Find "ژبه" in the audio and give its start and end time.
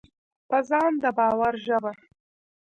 1.65-1.91